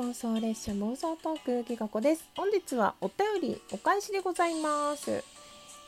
[0.00, 2.24] 妄想列車妄想トークきがこです。
[2.34, 5.22] 本日はお便りお返しでございます。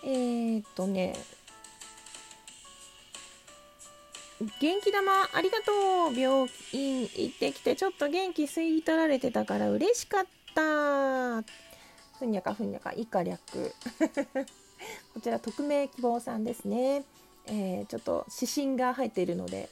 [0.05, 1.17] えー、っとね
[4.61, 6.15] 元気玉ありがとう。
[6.15, 10.25] 病院行ってきてちょっと元気吸い取られてたから嬉しかっ
[10.55, 11.43] た。
[12.19, 12.93] ふにゃかふにゃか。
[12.95, 13.41] 以下略。
[15.15, 17.07] こちら匿名希望さんですね、
[17.47, 19.71] えー、ちょっと指針が入っているので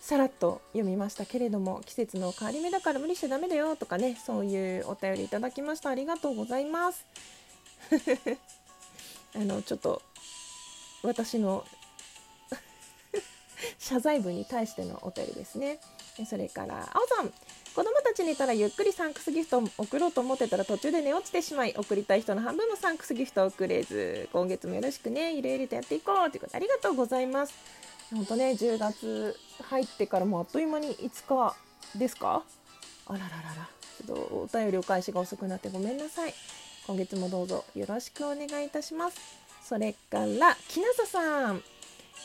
[0.00, 5.90] さらっと読みましたけれども季節の変わり目だから無理しちゃダメだよとかねそういうお便りいただきました。
[5.90, 7.06] ありがとうございます。
[9.36, 10.02] あのちょっと
[11.02, 11.64] 私の
[13.78, 15.78] 謝罪文に対してのお便りですね。
[16.28, 17.32] それから青さん。
[17.74, 27.54] 子供たち寝たらゆっくりサンクスギフトを送ろうと思ってたら途中で寝落ちてしまい送りたい人の半分もサンクスギフトを送れず今月もよろしくねゆるゆるとやっていこうということでありがとうございます。
[28.12, 31.56] 本当ね10月入ってからもうあっという間に5日
[31.98, 32.42] ですか？
[33.06, 33.68] あらららら。
[34.06, 36.34] ちょっとお便りお返しが遅くなってごめんなさい。
[36.86, 39.18] 今月もどうぞよろしくお願いいたします。
[39.62, 41.62] それから木下さん、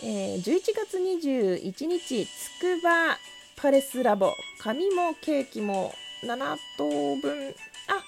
[0.02, 0.44] えー、11
[0.76, 3.18] 月21日つくば
[3.58, 4.34] パレスラボ。
[4.60, 6.90] 紙もケーキも7等
[7.22, 7.56] 分。
[7.90, 8.04] あ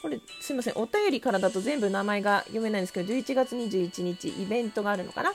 [0.00, 0.74] これすいません。
[0.76, 5.32] お便りからだと全部名前が読めないんですけど11月21日イベントがあるのかな？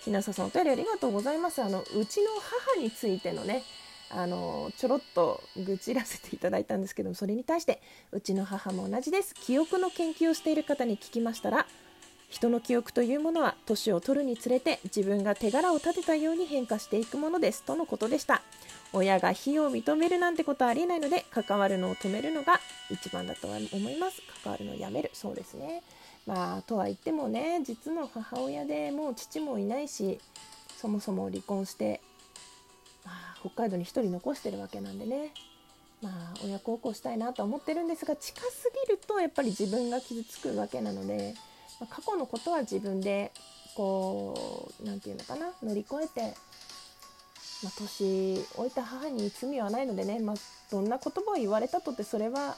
[0.00, 1.62] ひなささんお便りありがとうございます。
[1.62, 3.62] あのうちの母についてのね
[4.10, 9.34] あのちょろっと愚痴らせていただいたんですけどもそれに対してうちの母も同じです。
[9.34, 11.66] 記憶の研究をしている方に聞きましたら
[12.28, 17.64] 人の記憶というものは年を取るにつれて自分が手柄を立てたように変化していくものです。
[17.64, 18.42] とのことでした。
[18.92, 24.22] 親が非を認めるなんてことはありえないので関わるのを止めるのが一番だとは思います。
[24.42, 25.10] 関わるのをやめる。
[25.12, 25.82] そうですね。
[26.26, 30.20] まあとは言ってもね実の母親でもう父もいないし
[30.76, 32.00] そもそも離婚して、
[33.04, 35.32] まあ、北海道に1人残してるわけなんでね。
[36.02, 41.34] まあ親孝行したいなと思ってるんですが近すぎるとやっぱり自分が傷つくわけなので、
[41.78, 43.32] まあ、過去のことは自分で
[43.76, 46.34] こう何て言うのかな乗り越えて、
[47.62, 50.36] まあ、年老いた母に罪はないのでね、まあ、
[50.70, 52.56] どんな言葉を言われたとってそれは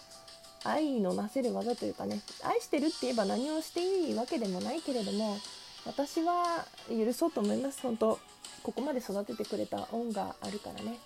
[0.65, 5.37] 愛のなせる技というかね愛してるって言えば何をしていいわけでもないけれども
[5.85, 7.81] 私は許そうと思います。
[7.83, 8.19] 本当
[8.63, 10.99] ここまで育ててくれた恩があるからね、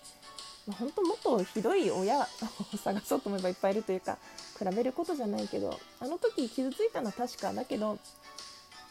[0.67, 2.27] まあ、本当もっとひどい親を
[2.85, 4.19] 探そうと思えばいっぱいいるというか
[4.59, 7.99] 比べることじゃないけどあの時傷ついたのは確かだけど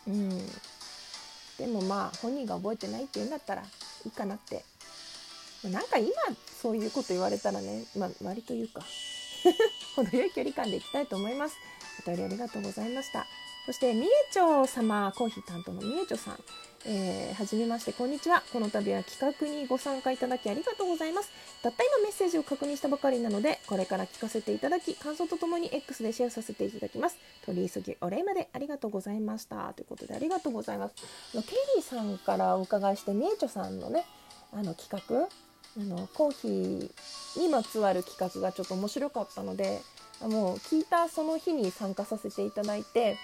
[0.08, 0.30] うん。
[1.60, 3.66] でもまあ本人が覚えてないって言うんだったらい
[4.08, 4.66] いかなって。
[5.64, 6.12] なんか今
[6.62, 8.82] そういうこと言われたらね、まあ、割と言うか。
[9.96, 11.58] 程よい距離感でいきたいと思います。
[12.06, 13.26] お便りありがとうございました。
[13.66, 16.40] そして、みえちょ様、コーヒー担当のみえちょさん。
[16.88, 18.44] えー、はじめまして、こんにちは。
[18.54, 21.32] この度は企画にご参加いただきありがとうございます。
[21.64, 27.18] たった今メッセージを確認したばかりなので、これから聞かせていただき、感想とともに X でシェアさせていただきます。
[27.44, 29.74] 取り急ぎお礼までありがとうございました。
[29.74, 30.96] ということで、ありがとうございます。
[31.34, 31.40] ケ
[31.76, 34.06] リーさんからお伺いして、みえちょさんのね、
[34.54, 35.28] あの企画、
[35.78, 39.82] あのコーヒーにまつわる企画がちょっと面白かったので
[40.22, 43.18] もう聞いたその日に参加させていただいて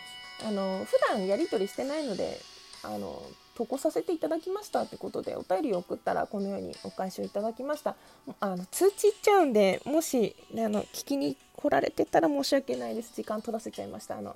[0.45, 2.39] あの普段やり取りしてないので
[2.83, 3.21] あの
[3.55, 7.95] 投稿させていただきましたってことでお便りを送ったらこのようにお返しをいただきました。
[8.39, 13.13] あの通知いっちゃうんでもし、ね、あの聞きに来られてたら申し訳ないです。
[13.15, 14.17] 時間取らせちゃいました。
[14.17, 14.35] あの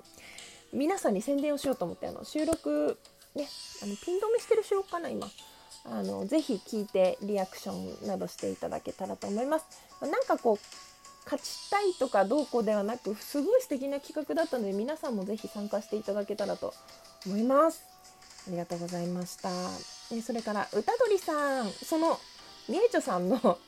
[0.72, 2.98] 皆さんに宣伝をしようと思ってあの収録
[3.34, 3.48] ね
[3.82, 5.28] あのピン止めしてる収録かな今。
[5.90, 9.66] あのぜひ聞いてリアクションなどしていただけたらと思います。
[10.00, 10.58] なんかこう
[11.24, 16.72] 勝ちたいとかどうこうではなくすごい素敵な企画だったので皆さんもぜひ参加していただけたらと
[17.26, 17.84] 思います。
[18.48, 19.50] ありがとうございました。
[20.12, 22.18] えそれから歌鳥さんその
[22.68, 23.38] みえちょさんの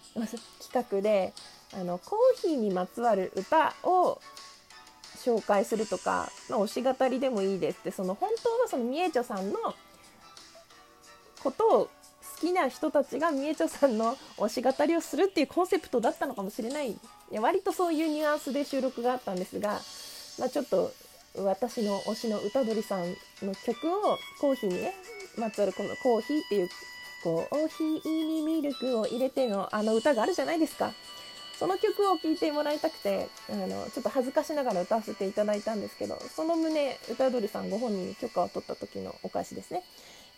[0.61, 1.33] 企画で
[1.73, 4.21] あのコーヒーにまつわる歌を
[5.25, 9.59] 紹介するとか、まあ、推し語りでもいいですってその本当はそのみえちょさんの
[11.43, 11.91] ことを
[12.41, 16.97] きな人たちがみえちょさんの推し語りをするっていうコンセプトだったのかもしれないい
[17.31, 19.81] や割とそういうニュアンスで収録があったんですが、
[20.39, 20.93] まあ、ちょっと
[21.37, 23.03] 私の推しの歌鳥さん
[23.43, 24.95] の曲をコーヒーにね
[25.37, 26.69] まつわるこのコーヒーっていう
[27.23, 30.93] コーヒーにミルクを入れてのあの歌があるじゃないですか。
[31.59, 39.83] その曲を聴いてもらいたくてあのちょっと恥ずかしながら歌わせていただいたんですけどその旨歌鳥さんご本人に許可を取った時のお返しですね。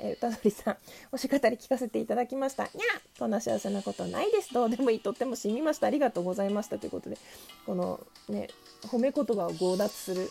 [0.00, 0.76] えー、歌鳥さん、
[1.12, 2.64] おし語り聞かせていただきました。
[2.64, 2.70] にゃ
[3.19, 4.52] こんな幸せなことないです。
[4.52, 5.00] どうでもいい。
[5.00, 5.87] とってもしみました。
[5.87, 6.79] ありがとうございました。
[6.79, 7.19] ということで、
[7.67, 8.49] このね、
[8.85, 10.31] 褒め言葉を強奪する。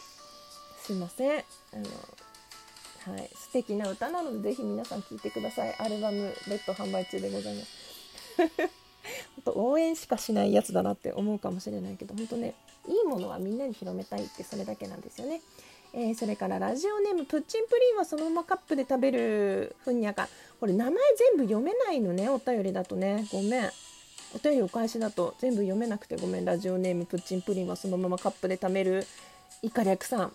[0.82, 1.40] すいません。
[1.40, 1.44] あ
[3.08, 3.30] の、はい。
[3.34, 5.76] 素敵な歌なので、ぜひ皆さん聴いてください。
[5.78, 7.90] アルバム、レッド販売中でございます。
[9.44, 12.54] と応援しかしないやつだなって思うかもしれないけど本当ね
[12.88, 15.42] いいものはみんなに広めたいってそれだけなんですよね。
[15.94, 20.28] えー、それからラジオネームプッチンプリンはそのままカップで食べるふんにゃか
[20.60, 20.94] これ名前
[21.36, 23.26] 全部読めないのねお便りだとね。
[23.32, 23.72] ごめん。
[24.36, 26.46] お便りお返しだと全部読めなくてごめん。
[26.46, 29.08] ラジオネームプッチンプリンはそのままカップで食べる
[29.64, 30.34] イカ略さん。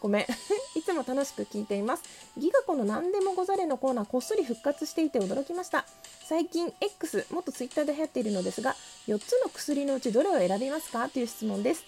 [0.00, 0.26] ごめん。
[0.74, 2.02] いつも楽しく聞いています。
[2.36, 5.86] ギガ子の何でもござれのコーナーこっそり復活していて驚きました。
[6.28, 8.74] 最近 X もっと Twitter で流行っているのですが
[9.06, 11.08] 4つの薬のうちどれを選びますか？
[11.08, 11.84] という質問です。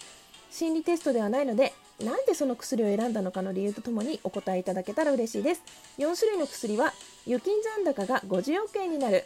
[0.57, 5.61] 心理テストではないのでなんでその薬を選んだのかの理由とともにお答えいただけたら嬉しいです。
[5.97, 6.93] 4種類の薬は
[7.27, 9.25] 預金残高が50億円になる。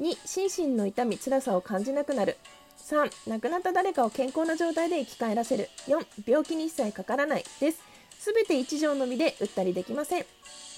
[0.00, 2.36] 2心身の痛み辛さを感じなくなる。
[2.78, 5.68] 3亡くなった誰かを健康な状態で生き返らせる。
[5.86, 7.78] 4病気に一切かからないです。
[8.18, 10.26] すべて1錠のみで打ったりできません。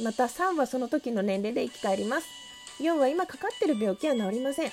[0.03, 2.27] また3はその時の年齢で生き返ります。
[2.81, 4.71] 4は今かかってる病気は治りません。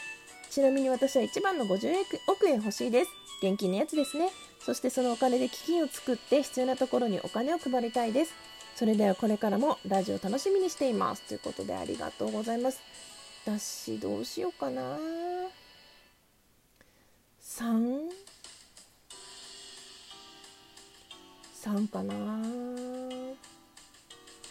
[0.50, 1.94] ちなみに私は一番の50
[2.28, 3.12] 億円欲しいです。
[3.42, 4.30] 現金のやつですね。
[4.66, 8.34] そしてそのお金で基金を作って必要なところにお金を配りたいです。
[8.76, 11.22] それではこれからもラジオ楽しみにしています。
[11.22, 12.80] ということでありがとうございます。
[13.46, 14.82] 私どうしようかな。
[17.44, 18.10] 3
[21.64, 22.16] 3かな。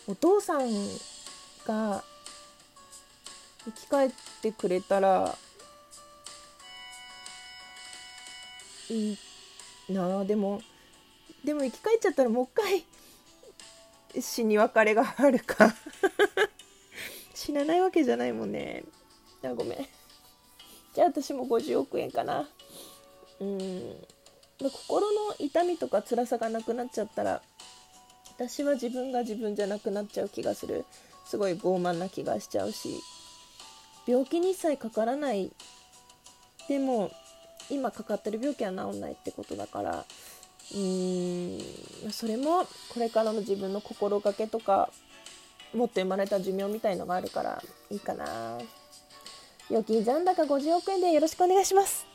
[0.06, 0.70] お父さん
[1.66, 2.04] が
[3.64, 4.10] 生き返っ
[4.42, 5.36] てくれたら
[8.88, 9.18] いい
[9.88, 10.60] なあでも
[11.44, 12.84] でも生き返っちゃったらもう一回
[14.22, 15.74] 死に別れがあるか。
[17.34, 18.84] 死なないわけじゃないもんね。
[19.44, 19.88] あごめん。
[20.94, 22.48] じゃあ私も50億円かな。
[23.40, 24.06] うん。
[24.58, 27.42] 心の痛みとか辛さがなくなっちゃったら
[28.36, 30.84] 私は自分が自分じゃなくなっちゃう気がする。
[31.26, 33.00] すごい傲慢な気がしちゃうし。
[34.06, 35.50] 病気に一切かからない。
[36.68, 37.10] でも
[37.70, 40.04] 今かかってる病気は治んないってことだから
[40.72, 44.90] うーんそれもこれからの自分の心がけとか
[45.74, 48.58] もっと生まれた寿命みたいのがあるからいいかな。
[49.70, 52.06] 預金残高50億円でよろしくお願いします。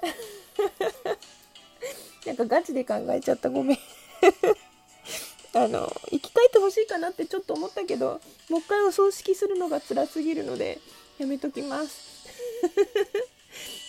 [2.26, 3.50] なんかガチで考えちゃった。
[3.50, 3.78] ごめん。
[5.52, 10.78] あの生き返ってほしいかなってちょっと思ったけどもう一回お葬式するのが辛すぎるので
[11.18, 12.28] やめときます。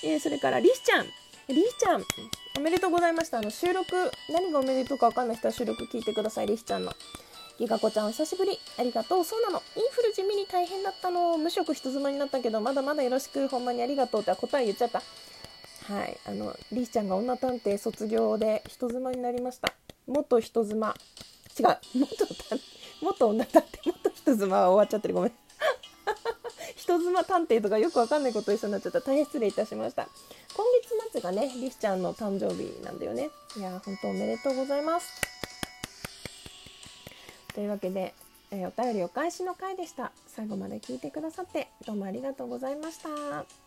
[0.03, 1.05] えー、それからリスちゃん。
[1.47, 2.03] リスちゃん
[2.57, 3.39] おめでとうございました。
[3.39, 3.93] あの収録
[4.29, 6.47] 何がおめでとうか分かんない人は収録聞いてください。
[6.47, 6.93] リスちゃんの。
[7.57, 8.57] ギガ子ちゃんお久しぶり。
[8.79, 9.23] ありがとう。
[9.23, 9.61] そうなの。
[9.75, 11.37] インフル地味に大変だったの。
[11.37, 13.47] 無職人妻になったけどまだまだよろしく。
[13.47, 15.01] ほんまにありがとうって答え言っちゃった。
[15.93, 19.73] はい、あのリーちゃんが女探偵卒業で人妻になりました。
[20.07, 20.95] 元人妻。
[21.59, 21.65] 違う。
[21.95, 22.27] 元
[23.01, 23.67] 元女探偵。
[23.85, 25.13] 元人妻は終わっちゃってる。
[25.13, 25.31] ごめん。
[26.99, 28.99] 人妻探偵とかよくわかんないこと一緒になっちゃった。
[29.01, 30.09] 大変失礼いたしました。
[30.53, 33.29] 今月末がねリスちゃんの誕生日なんだよね。
[33.55, 35.09] いや本当おめでとうございます。
[37.53, 38.13] というわけで、
[38.51, 40.11] えー、お便りお返しの回でした。
[40.27, 43.60] 最後まで聞いてくださってどうもありがとうございました。